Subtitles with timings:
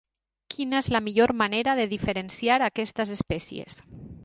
[0.53, 3.81] Quina és la millor manera de diferenciar aquestes espècies?